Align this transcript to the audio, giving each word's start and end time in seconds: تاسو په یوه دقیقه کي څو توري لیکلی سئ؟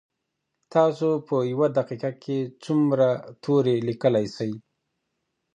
تاسو 0.73 1.09
په 1.27 1.37
یوه 1.51 1.67
دقیقه 1.77 2.11
کي 2.23 2.37
څو 2.63 2.75
توري 3.43 3.75
لیکلی 3.87 4.25
سئ؟ 4.35 4.51